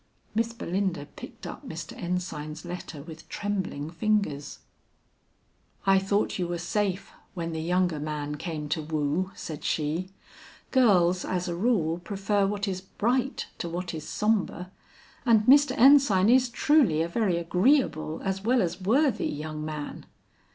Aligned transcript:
Miss 0.33 0.51
Belinda 0.51 1.05
picked 1.15 1.45
up 1.45 1.63
Mr. 1.63 1.95
Ensign's 1.95 2.65
letter 2.65 3.03
with 3.03 3.29
trembling 3.29 3.91
fingers. 3.91 4.57
"I 5.85 5.99
thought 5.99 6.39
you 6.39 6.47
were 6.47 6.57
safe 6.57 7.11
when 7.35 7.51
the 7.51 7.61
younger 7.61 7.99
man 7.99 8.33
came 8.37 8.67
to 8.69 8.81
woo," 8.81 9.29
said 9.35 9.63
she. 9.63 10.09
"Girls, 10.71 11.23
as 11.23 11.47
a 11.47 11.55
rule, 11.55 11.99
prefer 11.99 12.47
what 12.47 12.67
is 12.67 12.81
bright 12.81 13.45
to 13.59 13.69
what 13.69 13.93
is 13.93 14.09
sombre, 14.09 14.71
and 15.23 15.41
Mr. 15.43 15.77
Ensign 15.77 16.29
is 16.29 16.49
truly 16.49 17.03
a 17.03 17.07
very 17.07 17.37
agreeable 17.37 18.21
as 18.23 18.41
well 18.41 18.63
as 18.63 18.81
worthy 18.81 19.27
young 19.29 19.63
man." 19.63 20.07